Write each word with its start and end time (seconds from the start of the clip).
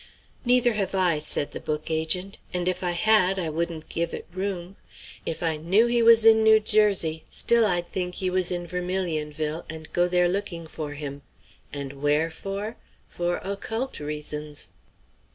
"Neither 0.45 0.73
have 0.73 0.95
I," 0.95 1.19
said 1.19 1.51
the 1.51 1.59
book 1.59 1.91
agent; 1.91 2.39
"and 2.55 2.67
if 2.67 2.81
I 2.81 2.89
had, 2.93 3.37
I 3.37 3.49
wouldn't 3.49 3.87
give 3.87 4.15
it 4.15 4.25
room. 4.33 4.75
If 5.27 5.43
I 5.43 5.57
knew 5.57 5.85
he 5.85 6.01
was 6.01 6.25
in 6.25 6.41
New 6.41 6.59
Jersey, 6.59 7.23
still 7.29 7.67
I'd 7.67 7.87
think 7.87 8.15
he 8.15 8.27
was 8.31 8.51
in 8.51 8.65
Vermilionville, 8.65 9.63
and 9.69 9.93
go 9.93 10.07
there 10.07 10.27
looking 10.27 10.65
for 10.65 10.95
him. 10.95 11.21
And 11.71 12.01
wherefore? 12.01 12.77
For 13.09 13.37
occult 13.43 13.99
reasons." 13.99 14.71